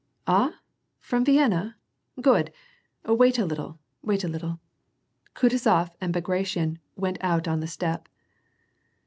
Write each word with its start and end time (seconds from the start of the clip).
"Ah? 0.27 0.59
From 0.97 1.23
Vienna? 1.23 1.77
Good! 2.19 2.51
Wait 3.05 3.37
a 3.37 3.45
little, 3.45 3.77
wait 4.01 4.23
a 4.23 4.27
little!" 4.27 4.59
Kutuzof 5.35 5.91
and 6.01 6.11
Bagration 6.11 6.79
went 6.95 7.19
out 7.21 7.47
on 7.47 7.59
the 7.59 7.67
step. 7.67 8.09